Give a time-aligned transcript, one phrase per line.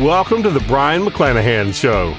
[0.00, 2.16] Welcome to the Brion McClanahan Show.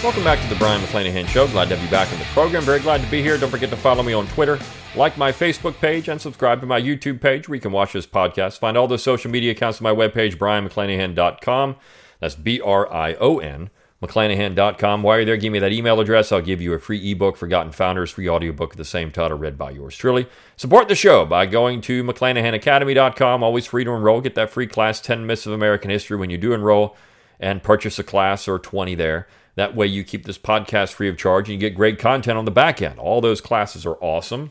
[0.00, 1.48] Welcome back to the Brion McClanahan Show.
[1.48, 2.62] Glad to have you back in the program.
[2.62, 3.36] Very glad to be here.
[3.36, 4.60] Don't forget to follow me on Twitter,
[4.94, 8.06] like my Facebook page, and subscribe to my YouTube page where you can watch this
[8.06, 8.60] podcast.
[8.60, 11.74] Find all the social media accounts on my webpage, brionmcclanahan.com.
[12.20, 13.70] That's B R I O N
[14.02, 15.02] McClanahan.com.
[15.02, 16.32] While you're there, give me that email address.
[16.32, 19.56] I'll give you a free ebook, Forgotten Founders, free audiobook of the same title, read
[19.56, 20.26] by yours truly.
[20.56, 23.44] Support the show by going to McClanahanacademy.com.
[23.44, 24.20] Always free to enroll.
[24.20, 26.96] Get that free class, 10 Myths of American History, when you do enroll
[27.38, 29.28] and purchase a class or 20 there.
[29.54, 32.44] That way you keep this podcast free of charge and you get great content on
[32.44, 32.98] the back end.
[32.98, 34.50] All those classes are awesome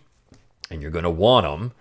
[0.70, 1.74] and you're going to want them.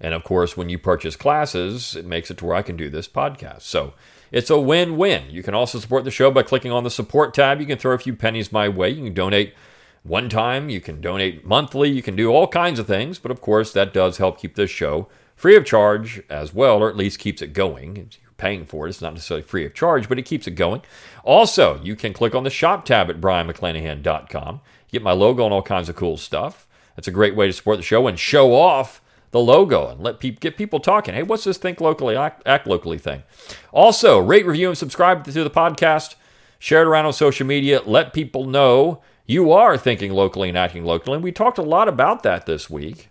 [0.00, 2.90] And of course, when you purchase classes, it makes it to where I can do
[2.90, 3.62] this podcast.
[3.62, 3.94] So,
[4.32, 5.30] it's a win win.
[5.30, 7.60] You can also support the show by clicking on the support tab.
[7.60, 8.90] You can throw a few pennies my way.
[8.90, 9.54] You can donate
[10.02, 13.18] one time, you can donate monthly, you can do all kinds of things.
[13.18, 16.88] But of course, that does help keep this show free of charge as well, or
[16.88, 17.96] at least keeps it going.
[17.96, 18.90] You're paying for it.
[18.90, 20.82] It's not necessarily free of charge, but it keeps it going.
[21.24, 24.60] Also, you can click on the shop tab at brionmcclanahan.com.
[24.90, 26.66] Get my logo and all kinds of cool stuff.
[26.96, 29.01] That's a great way to support the show and show off
[29.32, 31.14] the logo and let people get people talking.
[31.14, 33.24] Hey, what's this think locally, act, act locally thing?
[33.72, 36.14] Also, rate, review, and subscribe to the podcast.
[36.58, 37.82] Share it around on social media.
[37.84, 41.16] Let people know you are thinking locally and acting locally.
[41.16, 43.08] And we talked a lot about that this week.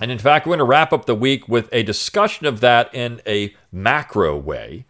[0.00, 2.92] And in fact, we're going to wrap up the week with a discussion of that
[2.94, 4.84] in a macro way.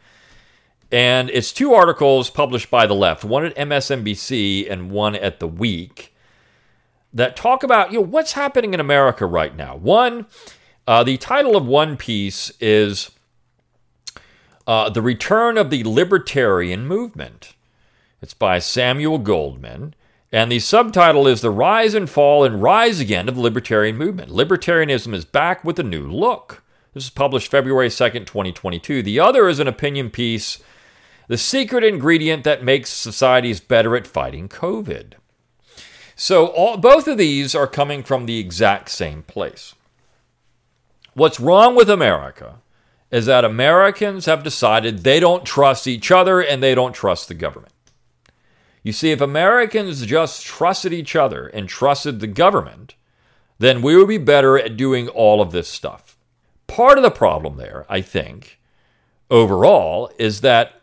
[0.91, 5.47] And it's two articles published by the left, one at MSNBC and one at The
[5.47, 6.15] Week
[7.13, 9.77] that talk about you know what's happening in America right now.
[9.77, 10.27] One,
[10.87, 13.11] uh, the title of one piece is
[14.67, 17.55] uh, "The Return of the Libertarian Movement."
[18.21, 19.95] It's by Samuel Goldman,
[20.33, 24.31] and the subtitle is "The Rise and Fall and Rise Again of the Libertarian Movement."
[24.31, 26.63] Libertarianism is back with a new look.
[26.95, 29.03] This is published February 2nd, 2022.
[29.03, 30.59] The other is an opinion piece,
[31.29, 35.13] The Secret Ingredient That Makes Societies Better at Fighting COVID.
[36.21, 39.77] So all, both of these are coming from the exact same place.
[41.15, 42.57] What's wrong with America
[43.13, 47.35] is that Americans have decided they don't trust each other and they don't trust the
[47.35, 47.73] government.
[48.83, 52.97] You see, if Americans just trusted each other and trusted the government,
[53.61, 56.19] then we would be better at doing all of this stuff.
[56.67, 58.59] Part of the problem there, I think,
[59.31, 60.81] overall, is that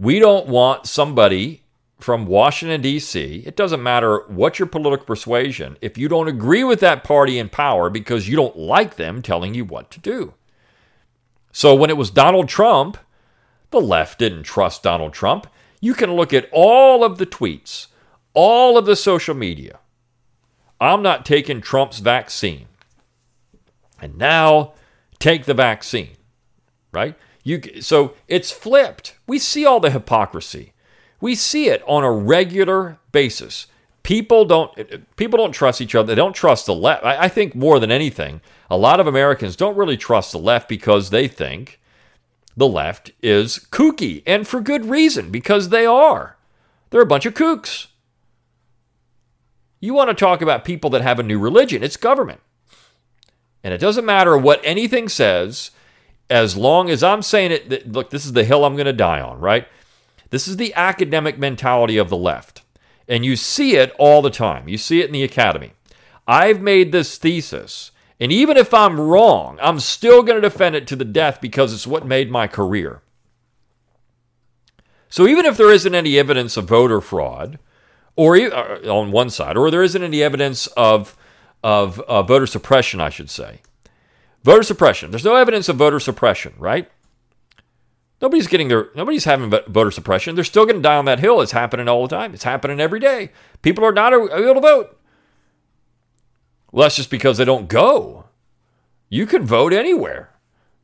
[0.00, 1.62] we don't want somebody
[1.98, 6.80] from Washington, D.C., it doesn't matter what your political persuasion, if you don't agree with
[6.80, 10.34] that party in power because you don't like them telling you what to do.
[11.52, 12.98] So when it was Donald Trump,
[13.70, 15.48] the left didn't trust Donald Trump.
[15.80, 17.88] You can look at all of the tweets,
[18.32, 19.80] all of the social media.
[20.80, 22.66] I'm not taking Trump's vaccine.
[24.00, 24.74] And now
[25.18, 26.16] take the vaccine,
[26.92, 27.16] right?
[27.42, 29.16] You, so it's flipped.
[29.26, 30.74] We see all the hypocrisy.
[31.20, 33.66] We see it on a regular basis.
[34.02, 36.06] People don't people don't trust each other.
[36.06, 37.04] They don't trust the left.
[37.04, 38.40] I, I think more than anything,
[38.70, 41.78] a lot of Americans don't really trust the left because they think
[42.56, 46.36] the left is kooky, and for good reason, because they are.
[46.90, 47.86] They're a bunch of kooks.
[49.80, 52.40] You want to talk about people that have a new religion, it's government.
[53.62, 55.70] And it doesn't matter what anything says,
[56.28, 59.20] as long as I'm saying it, look, this is the hill I'm going to die
[59.20, 59.68] on, right?
[60.30, 62.62] This is the academic mentality of the left.
[63.06, 64.68] And you see it all the time.
[64.68, 65.72] You see it in the academy.
[66.26, 67.90] I've made this thesis,
[68.20, 71.72] and even if I'm wrong, I'm still going to defend it to the death because
[71.72, 73.00] it's what made my career.
[75.08, 77.58] So even if there isn't any evidence of voter fraud,
[78.14, 81.16] or uh, on one side, or there isn't any evidence of
[81.64, 83.62] of uh, voter suppression, I should say,
[84.44, 85.10] voter suppression.
[85.10, 86.90] There's no evidence of voter suppression, right?
[88.20, 90.34] Nobody's getting their nobody's having voter suppression.
[90.34, 91.40] They're still going to die on that hill.
[91.40, 92.34] It's happening all the time.
[92.34, 93.30] It's happening every day.
[93.62, 94.98] People are not able to vote.
[96.72, 98.24] Well, that's just because they don't go.
[99.08, 100.30] You can vote anywhere,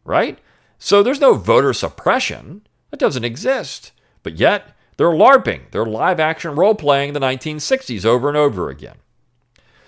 [0.04, 0.38] right?
[0.78, 2.62] So there's no voter suppression.
[2.90, 3.92] That doesn't exist.
[4.22, 5.70] But yet, they're LARPing.
[5.72, 8.96] They're live action role playing the 1960s over and over again.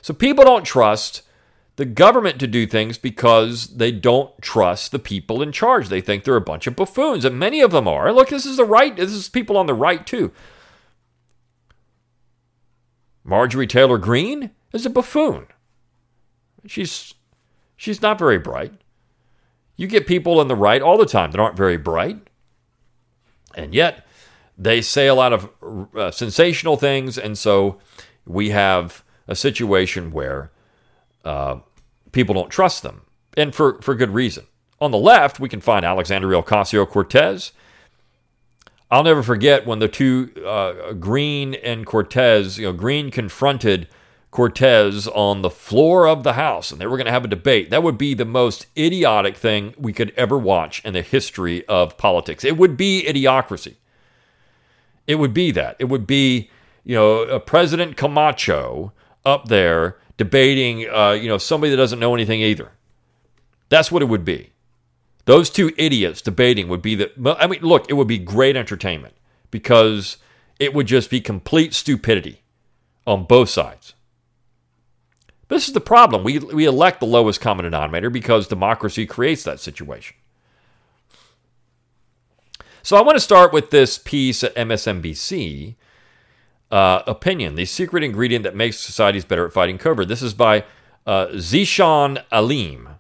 [0.03, 1.23] So people don't trust
[1.77, 5.89] the government to do things because they don't trust the people in charge.
[5.89, 8.13] They think they're a bunch of buffoons, and many of them are.
[8.13, 10.33] Look, this is the right, this is people on the right too.
[13.23, 15.47] Marjorie Taylor Greene is a buffoon.
[16.67, 17.15] She's
[17.77, 18.73] she's not very bright.
[19.77, 22.29] You get people on the right all the time that aren't very bright.
[23.55, 24.07] And yet
[24.57, 25.51] they say a lot of
[25.95, 27.79] uh, sensational things and so
[28.25, 30.51] we have a situation where
[31.27, 31.59] uh,
[32.13, 33.03] people don't trust them,
[33.37, 34.47] and for, for good reason.
[34.81, 37.53] On the left, we can find Alexandria Ocasio Cortez.
[38.91, 43.89] I'll never forget when the two, uh, Greene and Cortez, you know, Greene confronted
[44.31, 47.71] Cortez on the floor of the House, and they were going to have a debate.
[47.71, 51.97] That would be the most idiotic thing we could ever watch in the history of
[51.97, 52.45] politics.
[52.45, 53.77] It would be idiocracy.
[55.07, 55.77] It would be that.
[55.79, 56.51] It would be,
[56.85, 58.93] you know, a President Camacho
[59.25, 62.73] up there debating, uh, you know, somebody that doesn't know anything either.
[63.69, 64.53] That's what it would be.
[65.25, 67.37] Those two idiots debating would be the.
[67.39, 69.15] I mean, look, it would be great entertainment
[69.51, 70.19] because
[70.61, 72.43] it would just be complete stupidity
[73.07, 73.95] on both sides.
[75.49, 76.25] This is the problem.
[76.25, 80.17] We, we elect the lowest common denominator because democracy creates that situation.
[82.83, 85.75] So I want to start with this piece at MSNBC
[86.71, 90.09] uh, opinion, the secret ingredient that makes societies better at fighting COVID.
[90.09, 90.65] This is by
[91.07, 92.97] uh, Zeeshan Aleem.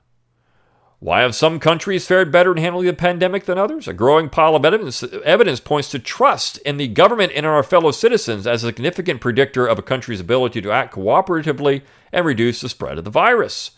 [0.99, 3.87] Why have some countries fared better in handling the pandemic than others?
[3.87, 7.63] A growing pile of evidence, evidence points to trust in the government and in our
[7.63, 12.63] fellow citizens as a significant predictor of a country's ability to act cooperatively and reduce
[12.63, 13.73] the spread of the virus.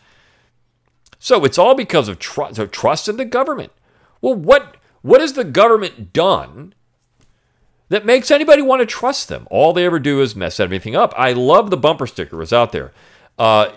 [1.19, 3.73] So it's all because of tr- so trust in the government.
[4.21, 6.75] Well, what what has the government done
[7.89, 9.47] that makes anybody want to trust them.
[9.51, 11.15] All they ever do is mess everything up.
[11.17, 12.93] I love the bumper sticker was out there.
[13.39, 13.73] Uh,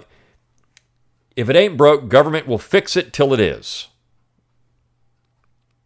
[1.35, 3.87] if it ain't broke, government will fix it till it is.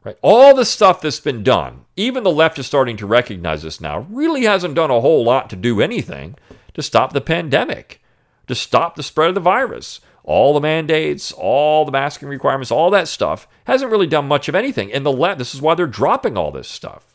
[0.03, 0.17] Right?
[0.21, 4.07] All the stuff that's been done, even the left is starting to recognize this now,
[4.09, 6.35] really hasn't done a whole lot to do anything
[6.73, 8.01] to stop the pandemic,
[8.47, 10.01] to stop the spread of the virus.
[10.23, 14.55] All the mandates, all the masking requirements, all that stuff hasn't really done much of
[14.55, 14.91] anything.
[14.91, 17.14] And the left, this is why they're dropping all this stuff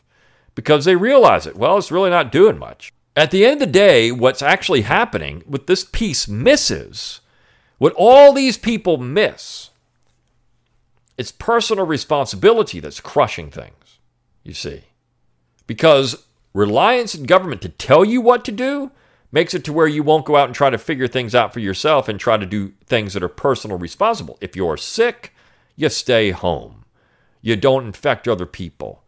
[0.61, 1.55] because they realize it.
[1.55, 2.93] Well, it's really not doing much.
[3.15, 7.19] At the end of the day, what's actually happening, what this piece misses,
[7.79, 9.71] what all these people miss,
[11.17, 13.97] it's personal responsibility that's crushing things,
[14.43, 14.83] you see.
[15.65, 18.91] Because reliance in government to tell you what to do
[19.31, 21.59] makes it to where you won't go out and try to figure things out for
[21.59, 24.37] yourself and try to do things that are personal responsible.
[24.41, 25.33] If you're sick,
[25.75, 26.85] you stay home.
[27.41, 29.01] You don't infect other people.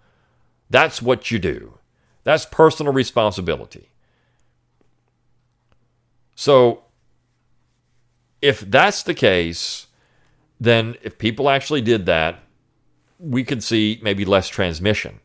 [0.73, 1.77] That's what you do.
[2.23, 3.91] That's personal responsibility.
[6.33, 6.85] So,
[8.41, 9.85] if that's the case,
[10.59, 12.39] then if people actually did that,
[13.19, 15.19] we could see maybe less transmission.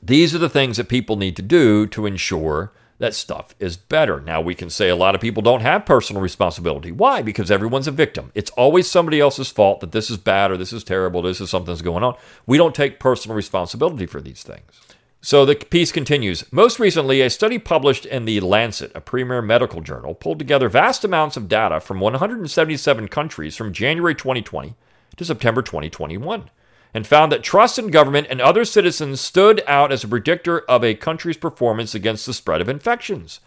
[0.00, 4.20] These are the things that people need to do to ensure that stuff is better.
[4.20, 6.92] Now, we can say a lot of people don't have personal responsibility.
[6.92, 7.22] Why?
[7.22, 8.32] Because everyone's a victim.
[8.34, 11.50] It's always somebody else's fault that this is bad or this is terrible, this is
[11.50, 12.16] something's going on.
[12.46, 14.80] We don't take personal responsibility for these things.
[15.20, 16.50] So the piece continues.
[16.52, 21.04] Most recently, a study published in The Lancet, a premier medical journal, pulled together vast
[21.04, 24.74] amounts of data from 177 countries from January 2020
[25.16, 26.50] to September 2021
[26.94, 30.82] and found that trust in government and other citizens stood out as a predictor of
[30.82, 33.40] a country's performance against the spread of infections.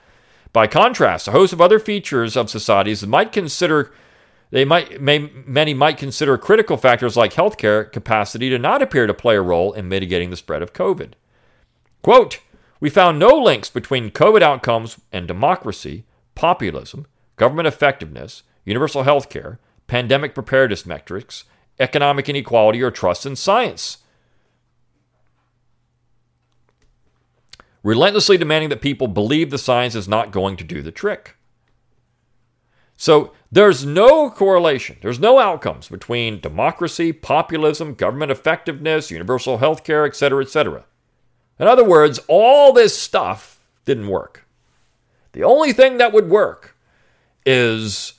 [0.52, 3.92] By contrast, a host of other features of societies might consider
[4.52, 9.14] they might may, many might consider critical factors like healthcare capacity to not appear to
[9.14, 11.14] play a role in mitigating the spread of COVID.
[12.02, 12.40] Quote,
[12.80, 17.06] we found no links between COVID outcomes and democracy, populism,
[17.36, 21.44] government effectiveness, universal health care, pandemic preparedness metrics,
[21.80, 24.00] economic inequality, or trust in science.
[27.84, 31.36] Relentlessly demanding that people believe the science is not going to do the trick.
[32.98, 40.06] So there's no correlation, there's no outcomes between democracy, populism, government effectiveness, universal health care,
[40.06, 40.84] etc., etc.
[41.60, 44.46] In other words, all this stuff didn't work.
[45.32, 46.76] The only thing that would work
[47.46, 48.14] is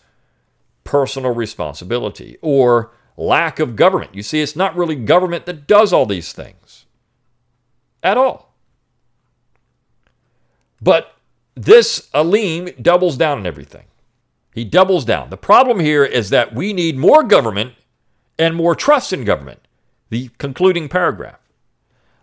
[0.84, 4.14] personal responsibility or lack of government.
[4.14, 6.86] You see, it's not really government that does all these things
[8.02, 8.54] at all.
[10.80, 11.14] But
[11.54, 13.84] this Aleem doubles down on everything.
[14.54, 15.30] He doubles down.
[15.30, 17.74] The problem here is that we need more government
[18.38, 19.60] and more trust in government.
[20.08, 21.38] The concluding paragraph.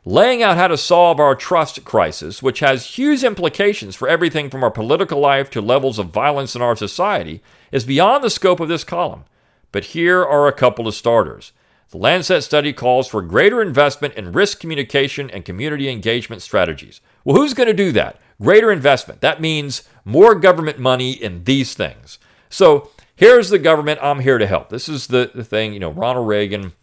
[0.03, 4.63] Laying out how to solve our trust crisis, which has huge implications for everything from
[4.63, 8.69] our political life to levels of violence in our society, is beyond the scope of
[8.69, 9.25] this column.
[9.71, 11.51] But here are a couple of starters.
[11.89, 16.99] The Lancet study calls for greater investment in risk communication and community engagement strategies.
[17.23, 18.19] Well, who's going to do that?
[18.41, 19.21] Greater investment.
[19.21, 22.19] That means more government money in these things.
[22.49, 23.99] So here's the government.
[24.01, 24.69] I'm here to help.
[24.69, 26.73] This is the, the thing, you know, Ronald Reagan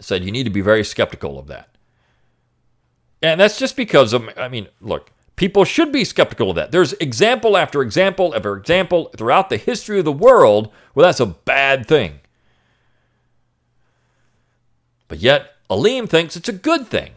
[0.00, 1.68] said you need to be very skeptical of that.
[3.22, 5.10] And that's just because of, I mean, look,
[5.40, 6.70] people should be skeptical of that.
[6.70, 11.24] There's example after example after example throughout the history of the world where that's a
[11.24, 12.20] bad thing.
[15.08, 17.12] But yet, Aleem thinks it's a good thing.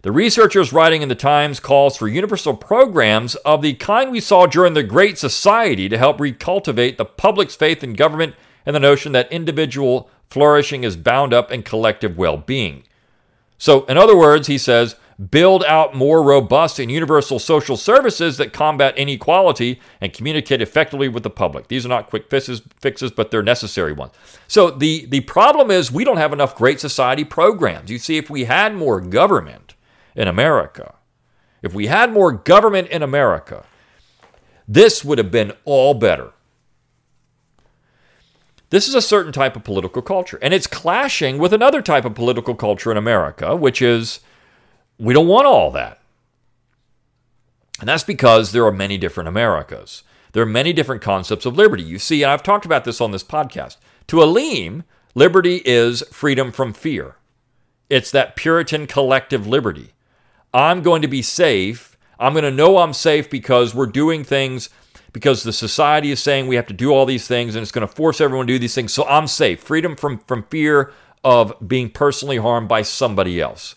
[0.00, 4.46] The researchers writing in the Times calls for universal programs of the kind we saw
[4.46, 9.12] during the Great Society to help recultivate the public's faith in government and the notion
[9.12, 12.84] that individual flourishing is bound up in collective well being.
[13.62, 14.96] So, in other words, he says,
[15.30, 21.22] build out more robust and universal social services that combat inequality and communicate effectively with
[21.22, 21.68] the public.
[21.68, 24.14] These are not quick fixes, fixes, but they're necessary ones.
[24.48, 27.88] So the, the problem is we don't have enough great society programs.
[27.88, 29.76] You see, if we had more government
[30.16, 30.96] in America,
[31.62, 33.64] if we had more government in America,
[34.66, 36.32] this would have been all better.
[38.72, 42.14] This is a certain type of political culture, and it's clashing with another type of
[42.14, 44.20] political culture in America, which is
[44.98, 46.00] we don't want all that.
[47.80, 50.04] And that's because there are many different Americas.
[50.32, 51.82] There are many different concepts of liberty.
[51.82, 53.76] You see, and I've talked about this on this podcast.
[54.06, 57.16] To Aleem, liberty is freedom from fear.
[57.90, 59.92] It's that Puritan collective liberty.
[60.54, 61.98] I'm going to be safe.
[62.18, 64.70] I'm going to know I'm safe because we're doing things
[65.12, 67.86] because the society is saying we have to do all these things and it's going
[67.86, 68.92] to force everyone to do these things.
[68.92, 69.60] So I'm safe.
[69.60, 70.92] Freedom from, from fear
[71.22, 73.74] of being personally harmed by somebody else.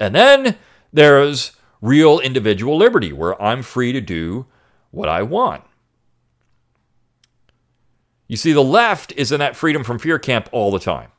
[0.00, 0.56] And then
[0.92, 4.46] there's real individual liberty where I'm free to do
[4.90, 5.64] what I want.
[8.26, 11.10] You see, the left is in that freedom from fear camp all the time.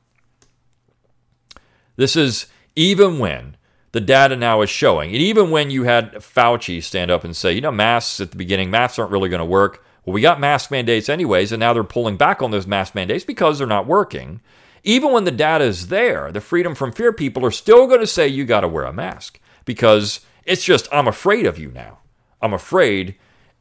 [1.95, 3.57] This is even when
[3.91, 5.10] the data now is showing.
[5.12, 8.38] And even when you had Fauci stand up and say, you know, masks at the
[8.38, 9.84] beginning, masks aren't really going to work.
[10.05, 13.24] Well, we got mask mandates anyways, and now they're pulling back on those mask mandates
[13.24, 14.41] because they're not working.
[14.84, 18.08] Even when the data is there, the freedom from fear people are still going to
[18.08, 22.00] say you got to wear a mask because it's just, I'm afraid of you now.
[22.41, 23.15] I'm afraid.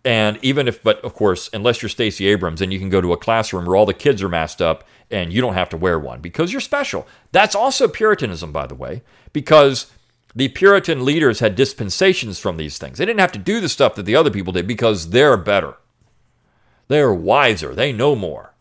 [0.05, 3.13] And even if, but of course, unless you're Stacey Abrams and you can go to
[3.13, 5.99] a classroom where all the kids are masked up and you don't have to wear
[5.99, 7.07] one because you're special.
[7.33, 9.91] That's also Puritanism, by the way, because
[10.39, 12.99] the Puritan leaders had dispensations from these things.
[12.99, 15.75] They didn't have to do the stuff that the other people did because they're better.
[16.87, 17.75] They're wiser.
[17.75, 18.55] They know more.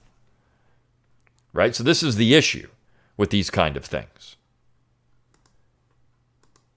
[1.54, 1.76] Right?
[1.76, 2.70] So this is the issue
[3.16, 4.38] with these kind of things.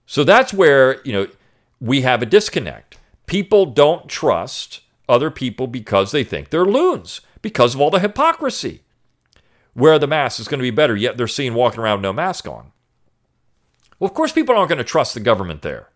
[0.04, 1.28] So that's where, you know,
[1.80, 2.98] we have a disconnect.
[3.24, 8.82] People don't trust other people because they think they're loons, because of all the hypocrisy.
[9.72, 12.46] Where the mask is going to be better, yet they're seen walking around no mask
[12.46, 12.72] on.
[14.00, 15.90] Well, of course, people aren't going to trust the government there.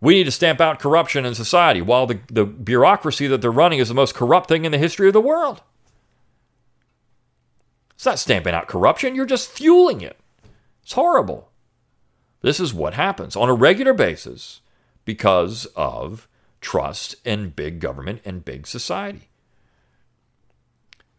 [0.00, 3.80] We need to stamp out corruption in society while the, the bureaucracy that they're running
[3.80, 5.62] is the most corrupt thing in the history of the world.
[7.94, 10.18] It's not stamping out corruption, you're just fueling it.
[10.82, 11.50] It's horrible.
[12.42, 14.60] This is what happens on a regular basis
[15.04, 16.28] because of
[16.60, 19.28] trust in big government and big society.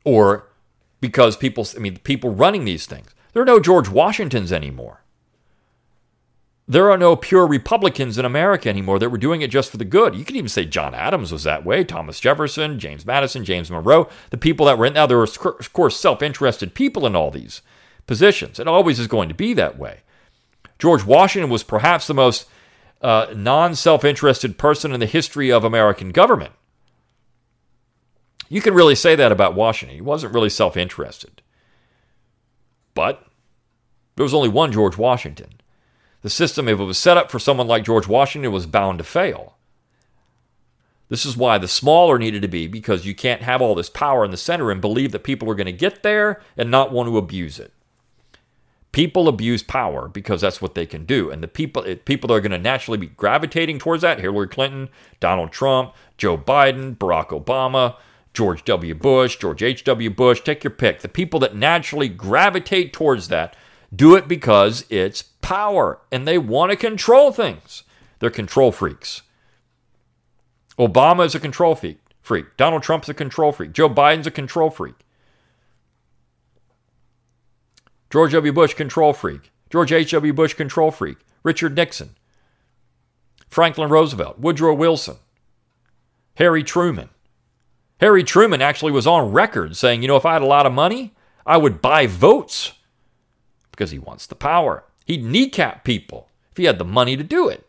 [0.04, 0.50] Or
[1.02, 3.16] because people, I mean, people running these things.
[3.34, 5.02] There are no George Washingtons anymore.
[6.68, 9.86] There are no pure Republicans in America anymore that were doing it just for the
[9.86, 10.16] good.
[10.16, 14.10] You could even say John Adams was that way, Thomas Jefferson, James Madison, James Monroe,
[14.32, 14.94] the people that were in.
[14.94, 17.62] Now, there were, of course, self interested people in all these
[18.08, 18.60] positions.
[18.60, 20.00] It always is going to be that way.
[20.80, 22.48] George Washington was perhaps the most
[23.02, 26.54] uh, non self interested person in the history of American government.
[28.50, 29.96] You can really say that about Washington.
[29.96, 31.44] He wasn't really self interested.
[32.96, 33.24] But
[34.16, 35.50] there was only one George Washington.
[36.26, 39.04] The system, if it was set up for someone like George Washington, was bound to
[39.04, 39.58] fail.
[41.08, 44.26] This is why the smaller needed to be, because you can't have all this power
[44.26, 47.10] in the center and believe that people are going to get there and not want
[47.10, 47.72] to abuse it.
[48.92, 51.30] People abuse power because that's what they can do.
[51.30, 54.90] And the people people that are going to naturally be gravitating towards that Hillary Clinton,
[55.20, 57.98] Donald Trump, Joe Biden, Barack Obama,
[58.34, 58.96] George W.
[58.96, 60.10] Bush, George H.W.
[60.10, 61.02] Bush, take your pick.
[61.02, 63.56] The people that naturally gravitate towards that
[63.96, 67.84] do it because it's power and they want to control things.
[68.20, 69.22] They're control freaks.
[70.78, 72.00] Obama is a control freak.
[72.22, 72.58] Freak.
[72.58, 73.72] Donald Trump's a control freak.
[73.72, 74.96] Joe Biden's a control freak.
[78.10, 78.54] George W.
[78.54, 79.52] Bush, control freak.
[79.70, 80.34] George H.W.
[80.34, 81.18] Bush, control freak.
[81.44, 82.16] Richard Nixon.
[83.50, 84.40] Franklin Roosevelt.
[84.40, 85.18] Woodrow Wilson.
[86.36, 87.10] Harry Truman.
[88.00, 90.74] Harry Truman actually was on record saying, you know, if I had a lot of
[90.74, 91.14] money,
[91.46, 92.74] I would buy votes
[93.76, 94.86] because he wants the power.
[95.06, 97.68] He'd kneecap people if he had the money to do it.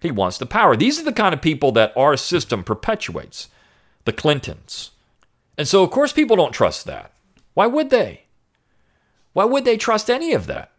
[0.00, 0.76] He wants the power.
[0.76, 3.48] These are the kind of people that our system perpetuates
[4.04, 4.90] the Clintons.
[5.56, 7.12] And so, of course, people don't trust that.
[7.54, 8.24] Why would they?
[9.32, 10.72] Why would they trust any of that?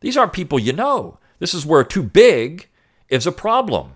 [0.00, 1.18] These aren't people you know.
[1.38, 2.68] This is where too big
[3.08, 3.94] is a problem.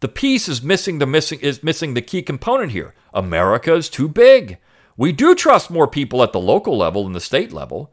[0.00, 2.94] The piece is missing the missing is missing the key component here.
[3.12, 4.58] America is too big.
[4.96, 7.92] We do trust more people at the local level than the state level.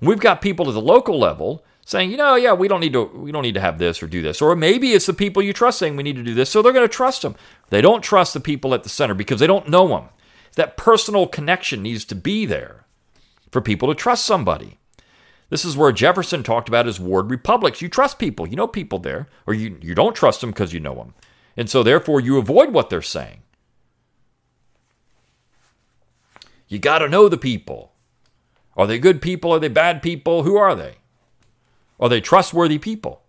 [0.00, 3.04] We've got people at the local level saying, you know, yeah, we don't need to
[3.04, 4.40] we don't need to have this or do this.
[4.40, 6.72] Or maybe it's the people you trust saying we need to do this, so they're
[6.72, 7.34] going to trust them.
[7.70, 10.08] They don't trust the people at the center because they don't know them.
[10.56, 12.84] That personal connection needs to be there
[13.50, 14.78] for people to trust somebody.
[15.50, 17.80] This is where Jefferson talked about his ward republics.
[17.80, 20.80] You trust people, you know people there, or you, you don't trust them because you
[20.80, 21.14] know them.
[21.56, 23.42] And so therefore you avoid what they're saying.
[26.68, 27.92] You got to know the people.
[28.78, 29.52] Are they good people?
[29.52, 30.44] Are they bad people?
[30.44, 30.94] Who are they?
[31.98, 33.22] Are they trustworthy people?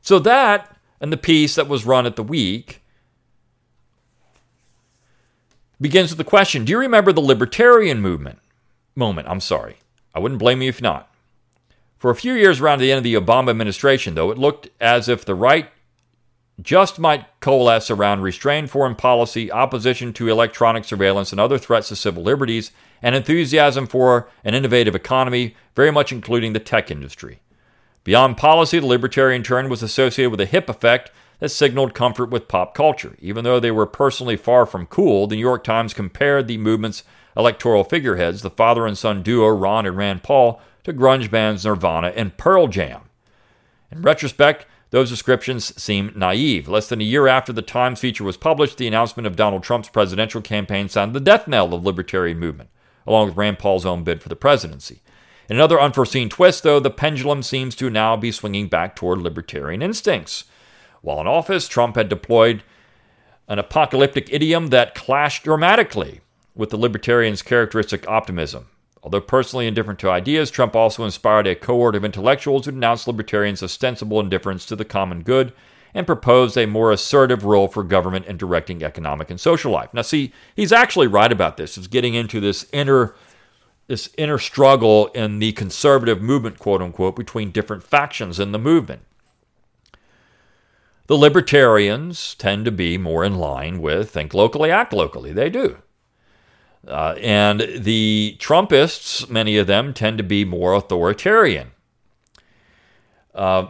[0.00, 2.82] So that and the piece that was run at the week
[5.78, 8.38] begins with the question Do you remember the libertarian movement?
[8.96, 9.76] Moment, I'm sorry.
[10.14, 11.12] I wouldn't blame you if not.
[11.98, 15.08] For a few years around the end of the Obama administration, though, it looked as
[15.08, 15.68] if the right
[16.60, 21.96] just might coalesce around restrained foreign policy, opposition to electronic surveillance and other threats to
[21.96, 27.40] civil liberties, and enthusiasm for an innovative economy, very much including the tech industry.
[28.02, 32.48] Beyond policy, the libertarian turn was associated with a hip effect that signaled comfort with
[32.48, 33.16] pop culture.
[33.20, 37.04] Even though they were personally far from cool, the New York Times compared the movement's
[37.36, 42.08] electoral figureheads, the father and son duo Ron and Rand Paul, to grunge bands Nirvana
[42.16, 43.02] and Pearl Jam.
[43.92, 46.68] In retrospect, those descriptions seem naive.
[46.68, 49.88] Less than a year after the Times feature was published, the announcement of Donald Trump's
[49.88, 52.70] presidential campaign sounded the death knell of libertarian movement,
[53.06, 55.02] along with Rand Paul's own bid for the presidency.
[55.48, 59.82] In another unforeseen twist, though, the pendulum seems to now be swinging back toward libertarian
[59.82, 60.44] instincts.
[61.00, 62.62] While in office, Trump had deployed
[63.46, 66.20] an apocalyptic idiom that clashed dramatically
[66.54, 68.68] with the libertarians' characteristic optimism.
[69.08, 73.62] Although personally indifferent to ideas, Trump also inspired a cohort of intellectuals who denounced libertarians'
[73.62, 75.54] ostensible indifference to the common good
[75.94, 79.94] and proposed a more assertive role for government in directing economic and social life.
[79.94, 81.78] Now, see, he's actually right about this.
[81.78, 83.14] It's getting into this inner
[83.86, 89.00] this inner struggle in the conservative movement, quote unquote, between different factions in the movement.
[91.06, 95.32] The libertarians tend to be more in line with think locally, act locally.
[95.32, 95.78] They do.
[96.86, 101.72] Uh, and the Trumpists, many of them, tend to be more authoritarian.
[103.34, 103.68] Uh,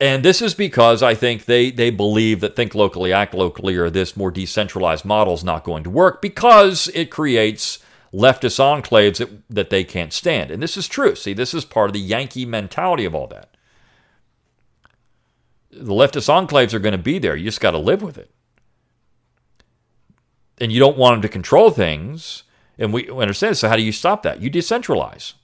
[0.00, 3.88] and this is because I think they, they believe that think locally, act locally, or
[3.88, 7.78] this more decentralized model is not going to work because it creates
[8.12, 10.50] leftist enclaves that, that they can't stand.
[10.50, 11.14] And this is true.
[11.14, 13.52] See, this is part of the Yankee mentality of all that
[15.72, 17.34] the leftist enclaves are going to be there.
[17.34, 18.30] You just got to live with it.
[20.60, 22.44] And you don't want them to control things.
[22.78, 23.56] And we understand.
[23.56, 24.40] So how do you stop that?
[24.40, 25.34] You decentralize.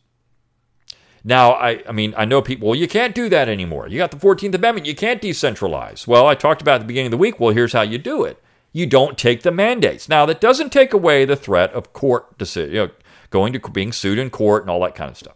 [1.25, 3.89] Now, I, I mean, I know people, well, you can't do that anymore.
[3.89, 4.87] You got the 14th Amendment.
[4.87, 6.07] You can't decentralize.
[6.07, 7.41] Well, I talked about at the beginning of the week.
[7.41, 8.41] Well, here's how you do it.
[8.73, 10.09] You don't take the mandates.
[10.09, 12.91] Now, that doesn't take away the threat of court decision, you know,
[13.31, 15.35] going to being sued in court and all that kind of stuff.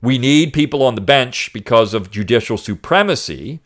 [0.00, 3.60] We need people on the bench because of judicial supremacy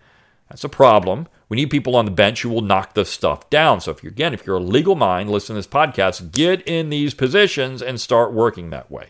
[0.53, 1.29] that's a problem.
[1.53, 3.83] We need people on the bench who will knock this stuff down.
[3.83, 6.89] So if you're again, if you're a legal mind, listen to this podcast, get in
[6.89, 9.09] these positions and start working that way.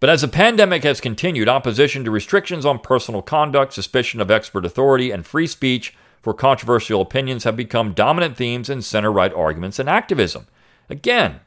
[0.00, 4.64] But as the pandemic has continued, opposition to restrictions on personal conduct, suspicion of expert
[4.64, 9.78] authority, and free speech for controversial opinions have become dominant themes in center right arguments
[9.78, 10.46] and activism.
[10.88, 11.40] Again,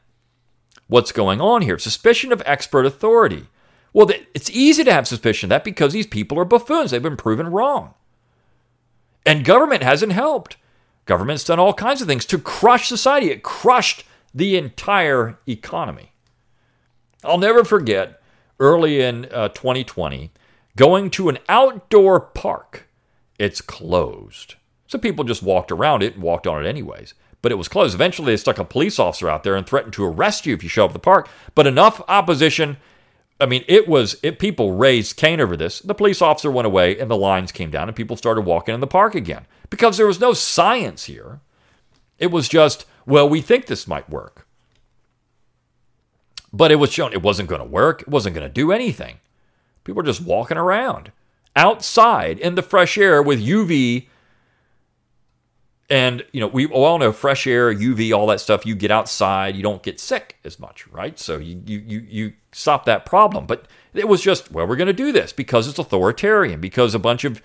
[0.86, 1.80] what's going on here?
[1.80, 3.48] Suspicion of expert authority.
[3.92, 6.90] Well, it's easy to have suspicion that because these people are buffoons.
[6.90, 7.94] They've been proven wrong.
[9.24, 10.56] And government hasn't helped.
[11.06, 13.30] Government's done all kinds of things to crush society.
[13.30, 16.12] It crushed the entire economy.
[17.24, 18.22] I'll never forget
[18.60, 20.30] early in uh, 2020
[20.76, 22.88] going to an outdoor park.
[23.38, 24.54] It's closed.
[24.86, 27.14] So people just walked around it and walked on it anyways.
[27.42, 27.94] But it was closed.
[27.94, 30.68] Eventually, they stuck a police officer out there and threatened to arrest you if you
[30.68, 31.28] show up at the park.
[31.54, 32.78] But enough opposition
[33.40, 34.38] I mean, it was it.
[34.38, 35.80] People raised Cain over this.
[35.80, 38.80] The police officer went away, and the lines came down, and people started walking in
[38.80, 41.40] the park again because there was no science here.
[42.18, 44.46] It was just, well, we think this might work,
[46.52, 48.02] but it was shown it wasn't going to work.
[48.02, 49.20] It wasn't going to do anything.
[49.84, 51.12] People were just walking around
[51.54, 54.06] outside in the fresh air with UV
[55.90, 59.56] And, you know, we all know fresh air, UV, all that stuff, you get outside,
[59.56, 61.18] you don't get sick as much, right?
[61.18, 63.46] So you, you, you, you stop that problem.
[63.46, 66.98] But it was just, well, we're going to do this because it's authoritarian, because a
[66.98, 67.40] bunch of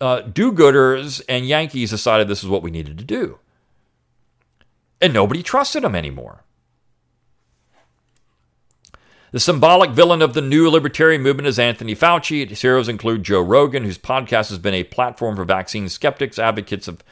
[0.00, 3.40] uh, do gooders and Yankees decided this is what we needed to do.
[5.00, 6.44] And nobody trusted them anymore.
[9.30, 12.48] The symbolic villain of the new libertarian movement is Anthony Fauci.
[12.48, 16.88] His heroes include Joe Rogan, whose podcast has been a platform for vaccine skeptics, advocates
[16.88, 17.02] of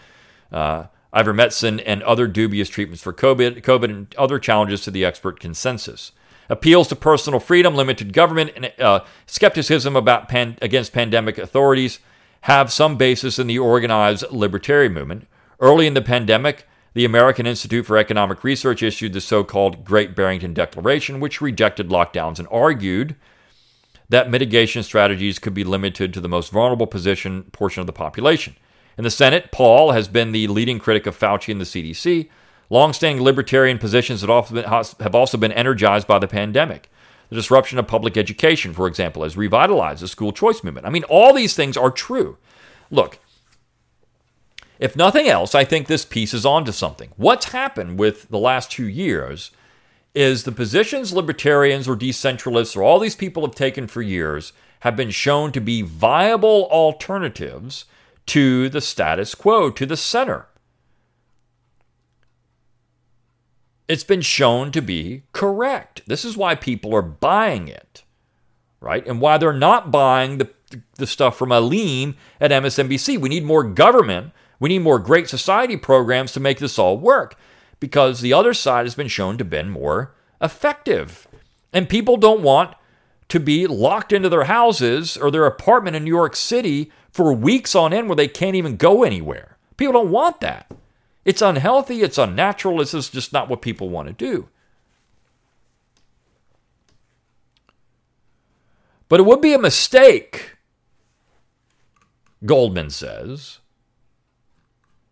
[0.53, 6.13] ivermectin, and other dubious treatments for COVID, COVID and other challenges to the expert consensus.
[6.49, 11.99] Appeals to personal freedom, limited government, and uh, skepticism about pan- against pandemic authorities
[12.43, 15.27] have some basis in the organized libertarian movement.
[15.59, 20.15] Early in the pandemic, the American Institute for Economic Research issued the so called Great
[20.15, 23.17] Barrington Declaration, which rejected lockdowns and argued
[24.09, 28.55] that mitigation strategies could be limited to the most vulnerable position portion of the population.
[28.99, 32.29] In the Senate, Paul has been the leading critic of Fauci and the CDC.
[32.71, 36.91] Longstanding libertarian positions have also been energized by the pandemic.
[37.29, 40.87] The disruption of public education, for example, has revitalized the school choice movement.
[40.87, 42.39] I mean, all these things are true.
[42.91, 43.19] Look,
[44.79, 47.11] if nothing else, I think this piece is onto something.
[47.17, 49.51] What's happened with the last two years
[50.15, 54.97] is the positions libertarians or decentralists or all these people have taken for years have
[54.97, 57.85] been shown to be viable alternatives
[58.27, 60.47] to the status quo, to the center.
[63.89, 66.03] It's been shown to be correct.
[66.07, 68.03] This is why people are buying it,
[68.81, 69.07] right?
[69.07, 70.51] And why they're not buying the,
[70.97, 73.19] the stuff from Aleem at MSNBC.
[73.19, 77.37] We need more government we need more great society programs to make this all work
[77.81, 81.29] because the other side has been shown to be more effective.
[81.73, 82.75] And people don't want
[83.29, 87.75] to be locked into their houses or their apartment in New York City for weeks
[87.75, 89.57] on end where they can't even go anywhere.
[89.77, 90.71] People don't want that.
[91.25, 94.49] It's unhealthy, it's unnatural, this is just not what people want to do.
[99.09, 100.57] But it would be a mistake,
[102.45, 103.59] Goldman says,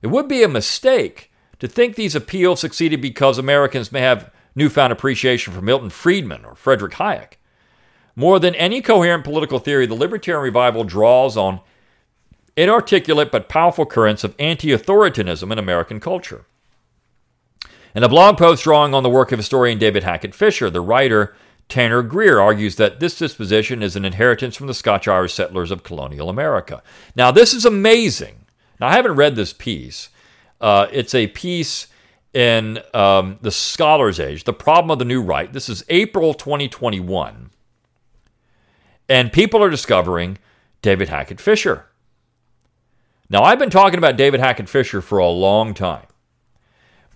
[0.03, 4.93] it would be a mistake to think these appeals succeeded because Americans may have newfound
[4.93, 7.35] appreciation for Milton Friedman or Frederick Hayek.
[8.17, 11.61] More than any coherent political theory, the libertarian revival draws on
[12.57, 16.45] inarticulate but powerful currents of anti authoritarianism in American culture.
[17.95, 21.35] In a blog post drawing on the work of historian David Hackett Fischer, the writer
[21.69, 25.83] Tanner Greer argues that this disposition is an inheritance from the Scotch Irish settlers of
[25.83, 26.83] colonial America.
[27.17, 28.45] Now, this is amazing
[28.81, 30.09] now, I haven't read this piece.
[30.61, 31.87] Uh, it's a piece
[32.33, 35.53] in um, the Scholar's Stage, The Problem of the New Right.
[35.53, 37.51] This is April 2021.
[39.09, 40.39] And people are discovering
[40.83, 41.87] David Hackett Fischer.
[43.29, 46.07] Now, I've been talking about David Hackett Fischer for a long time.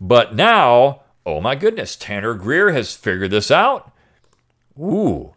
[0.00, 3.92] But now, oh my goodness, Tanner Greer has figured this out.
[4.78, 5.34] Ooh.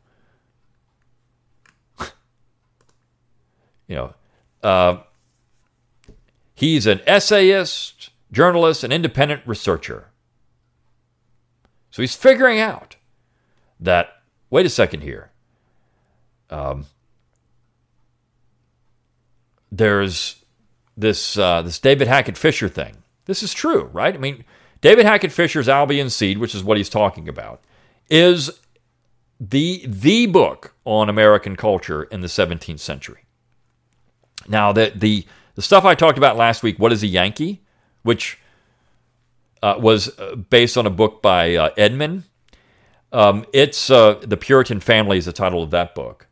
[3.87, 4.13] you know,
[4.63, 4.97] uh,
[6.61, 10.09] He's an essayist, journalist, and independent researcher.
[11.89, 12.97] So he's figuring out
[13.79, 14.09] that,
[14.51, 15.30] wait a second here.
[16.51, 16.85] Um,
[19.71, 20.43] there's
[20.97, 22.97] this uh, this David Hackett Fischer thing.
[23.25, 24.13] This is true, right?
[24.13, 24.43] I mean,
[24.81, 27.61] David Hackett Fischer's Albion Seed, which is what he's talking about,
[28.09, 28.49] is
[29.39, 33.25] the the book on American culture in the 17th century.
[34.47, 37.61] Now, the the the stuff I talked about last week, What is a Yankee,
[38.03, 38.39] which
[39.61, 42.23] uh, was uh, based on a book by uh, Edmund.
[43.11, 46.27] Um, it's uh, The Puritan Family is the title of that book.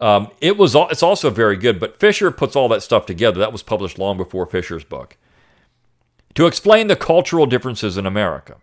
[0.00, 3.38] Um, it was it's also very good, but Fischer puts all that stuff together.
[3.38, 5.16] That was published long before Fischer's book.
[6.34, 8.56] To explain the cultural differences in America.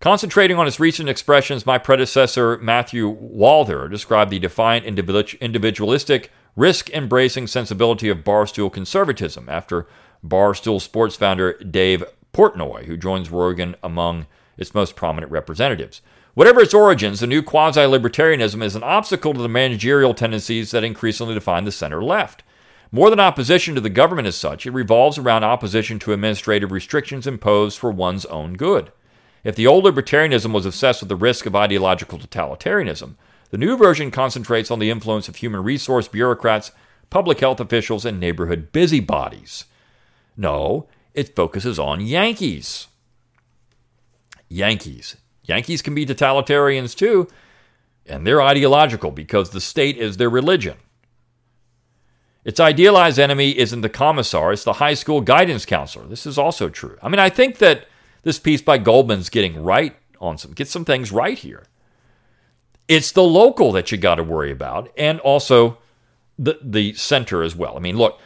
[0.00, 7.46] Concentrating on his recent expressions, my predecessor Matthew Walther described the defiant individualistic risk embracing
[7.46, 9.86] sensibility of barstool conservatism after
[10.22, 14.26] Barstool Sports founder Dave Portnoy, who joins Rogan among
[14.58, 16.02] its most prominent representatives.
[16.34, 20.82] Whatever its origins, the new quasi libertarianism is an obstacle to the managerial tendencies that
[20.82, 22.42] increasingly define the center left.
[22.90, 27.28] More than opposition to the government as such, it revolves around opposition to administrative restrictions
[27.28, 28.90] imposed for one's own good.
[29.44, 33.14] If the old libertarianism was obsessed with the risk of ideological totalitarianism,
[33.50, 36.72] the new version concentrates on the influence of human resource bureaucrats,
[37.10, 39.66] public health officials, and neighborhood busybodies.
[40.36, 42.88] No, it focuses on Yankees.
[44.48, 45.16] Yankees.
[45.44, 47.28] Yankees can be totalitarians too,
[48.06, 50.76] and they're ideological because the state is their religion.
[52.44, 56.06] Its idealized enemy isn't the commissar, it's the high school guidance counselor.
[56.06, 56.98] This is also true.
[57.02, 57.86] I mean, I think that
[58.22, 61.64] this piece by Goldman's getting right on some, get some things right here.
[62.86, 65.78] It's the local that you got to worry about, and also
[66.38, 67.76] the the center as well.
[67.76, 68.20] I mean, look,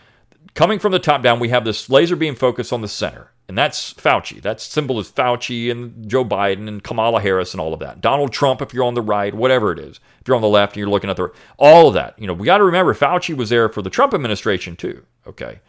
[0.54, 3.56] coming from the top down, we have this laser beam focus on the center, and
[3.56, 4.42] that's Fauci.
[4.42, 8.02] That symbol is Fauci and Joe Biden and Kamala Harris and all of that.
[8.02, 10.00] Donald Trump, if you're on the right, whatever it is.
[10.20, 12.18] If you're on the left and you're looking at the all of that.
[12.18, 15.04] You know, we got to remember Fauci was there for the Trump administration too.
[15.26, 15.60] Okay.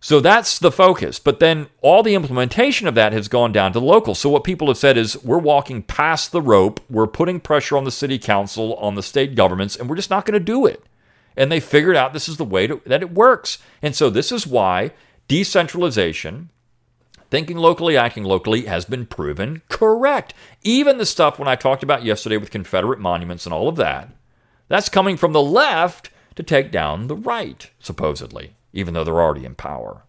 [0.00, 1.20] So that's the focus.
[1.20, 4.16] But then all the implementation of that has gone down to local.
[4.16, 7.84] So what people have said is we're walking past the rope, we're putting pressure on
[7.84, 10.84] the city council, on the state governments, and we're just not going to do it.
[11.36, 13.58] And they figured out this is the way to, that it works.
[13.80, 14.92] And so this is why
[15.28, 16.50] decentralization,
[17.30, 20.34] thinking locally, acting locally, has been proven correct.
[20.62, 24.10] Even the stuff when I talked about yesterday with Confederate monuments and all of that,
[24.66, 29.44] that's coming from the left to take down the right, supposedly even though they're already
[29.44, 30.02] in power.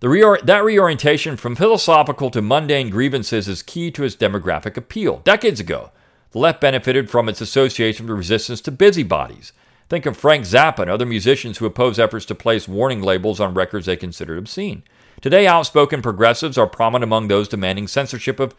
[0.00, 5.20] Reor- that reorientation from philosophical to mundane grievances is key to its demographic appeal.
[5.24, 5.90] Decades ago,
[6.30, 9.52] the left benefited from its association with resistance to busybodies.
[9.90, 13.54] Think of Frank Zappa and other musicians who oppose efforts to place warning labels on
[13.54, 14.84] records they considered obscene.
[15.20, 18.54] Today, outspoken progressives are prominent among those demanding censorship of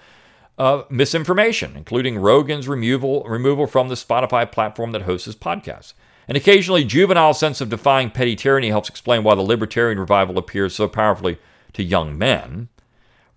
[0.57, 5.93] uh, misinformation, including Rogan's removal, removal from the Spotify platform that hosts his podcast.
[6.27, 10.75] An occasionally juvenile sense of defying petty tyranny helps explain why the libertarian revival appears
[10.75, 11.37] so powerfully
[11.71, 12.67] to young men.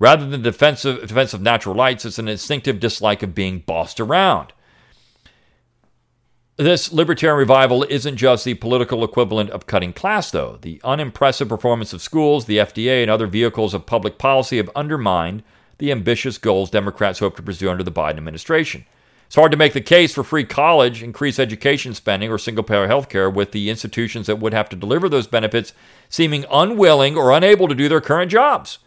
[0.00, 4.52] Rather than defensive, defense of natural rights, it's an instinctive dislike of being bossed around.
[6.56, 10.58] This libertarian revival isn't just the political equivalent of cutting class, though.
[10.62, 15.42] The unimpressive performance of schools, the FDA, and other vehicles of public policy have undermined
[15.78, 18.86] the ambitious goals Democrats hope to pursue under the Biden administration.
[19.26, 22.86] It's hard to make the case for free college, increased education spending, or single payer
[22.86, 25.72] health care with the institutions that would have to deliver those benefits
[26.08, 28.78] seeming unwilling or unable to do their current jobs.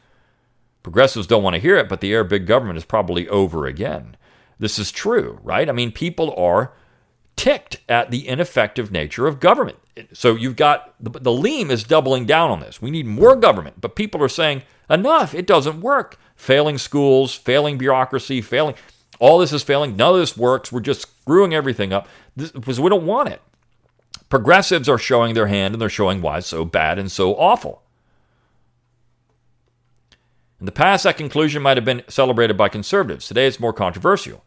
[0.83, 4.15] Progressives don't want to hear it, but the air big government is probably over again.
[4.57, 5.67] This is true, right?
[5.67, 6.71] I mean, people are
[7.37, 9.77] ticked at the ineffective nature of government.
[10.11, 12.81] So you've got the, the Aleem is doubling down on this.
[12.81, 16.19] We need more government, but people are saying, enough, it doesn't work.
[16.35, 18.75] Failing schools, failing bureaucracy, failing.
[19.19, 19.95] All this is failing.
[19.95, 20.71] None of this works.
[20.71, 23.41] We're just screwing everything up because we don't want it.
[24.29, 27.81] Progressives are showing their hand and they're showing why it's so bad and so awful.
[30.59, 33.27] In the past, that conclusion might have been celebrated by conservatives.
[33.27, 34.43] Today, it's more controversial.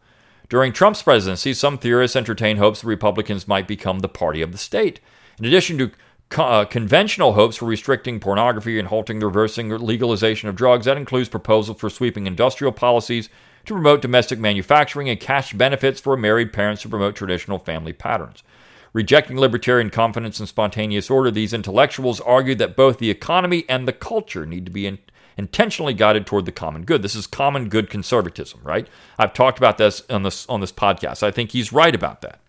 [0.51, 4.57] During Trump's presidency, some theorists entertained hopes the Republicans might become the party of the
[4.57, 4.99] state.
[5.39, 5.91] In addition to
[6.37, 11.29] uh, conventional hopes for restricting pornography and halting the reversing legalization of drugs, that includes
[11.29, 13.29] proposals for sweeping industrial policies
[13.65, 18.43] to promote domestic manufacturing and cash benefits for married parents to promote traditional family patterns.
[18.91, 23.93] Rejecting libertarian confidence and spontaneous order, these intellectuals argued that both the economy and the
[23.93, 24.99] culture need to be in,
[25.37, 27.01] intentionally guided toward the common good.
[27.01, 28.87] This is common good conservatism, right?
[29.17, 31.23] I've talked about this on this on this podcast.
[31.23, 32.39] I think he's right about that.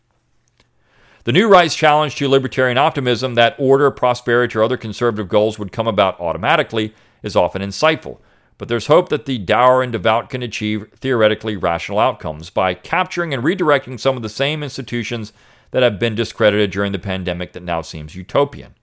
[1.24, 5.70] The new right's challenge to libertarian optimism that order, prosperity, or other conservative goals would
[5.70, 8.18] come about automatically is often insightful.
[8.58, 13.32] But there's hope that the dour and devout can achieve theoretically rational outcomes by capturing
[13.32, 15.32] and redirecting some of the same institutions
[15.70, 18.74] that have been discredited during the pandemic that now seems utopian.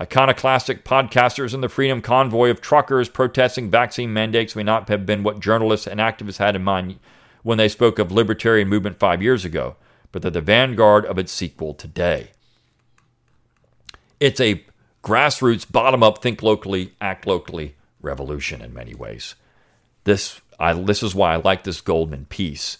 [0.00, 5.22] Iconoclastic podcasters and the freedom convoy of truckers protesting vaccine mandates may not have been
[5.22, 6.98] what journalists and activists had in mind
[7.42, 9.76] when they spoke of libertarian movement five years ago,
[10.10, 12.30] but they're the vanguard of its sequel today.
[14.20, 14.64] It's a
[15.04, 19.34] grassroots, bottom up, think locally, act locally revolution in many ways.
[20.04, 22.78] This, I, this is why I like this Goldman piece.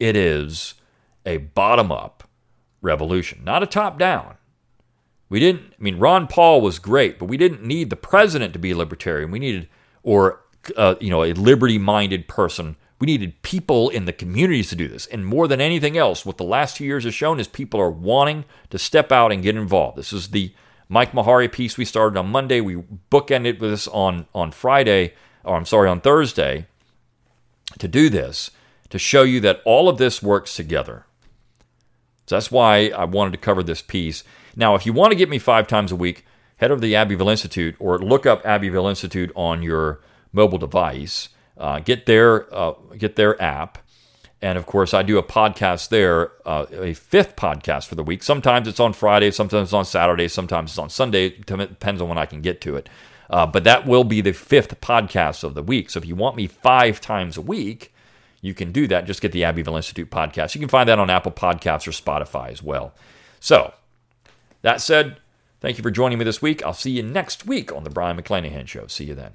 [0.00, 0.74] It is
[1.26, 2.24] a bottom up
[2.80, 4.36] revolution, not a top down.
[5.32, 8.58] We didn't, I mean, Ron Paul was great, but we didn't need the president to
[8.58, 9.30] be a libertarian.
[9.30, 9.66] We needed,
[10.02, 10.42] or,
[10.76, 12.76] uh, you know, a liberty minded person.
[12.98, 15.06] We needed people in the communities to do this.
[15.06, 17.90] And more than anything else, what the last two years has shown is people are
[17.90, 19.96] wanting to step out and get involved.
[19.96, 20.52] This is the
[20.90, 22.60] Mike Maharrey piece we started on Monday.
[22.60, 25.14] We bookended with this on, on Friday,
[25.44, 26.66] or I'm sorry, on Thursday,
[27.78, 28.50] to do this,
[28.90, 31.06] to show you that all of this works together.
[32.26, 34.24] So that's why I wanted to cover this piece.
[34.56, 36.24] Now, if you want to get me five times a week,
[36.56, 40.00] head over to the Abbeville Institute or look up Abbeville Institute on your
[40.32, 41.28] mobile device.
[41.56, 43.78] Uh, get their uh, get their app
[44.42, 48.24] and of course, I do a podcast there, uh, a fifth podcast for the week.
[48.24, 51.26] Sometimes it's on Friday, sometimes it's on Saturday, sometimes it's on Sunday.
[51.26, 52.88] It depends on when I can get to it.
[53.30, 55.90] Uh, but that will be the fifth podcast of the week.
[55.90, 57.94] So if you want me five times a week,
[58.40, 59.06] you can do that.
[59.06, 60.56] Just get the Abbeville Institute podcast.
[60.56, 62.92] You can find that on Apple Podcasts or Spotify as well.
[63.38, 63.72] So,
[64.62, 65.18] that said,
[65.60, 66.64] Thank you for joining me this week.
[66.64, 68.88] I'll see you next week on The Brion McClanahan Show.
[68.88, 69.34] See you then.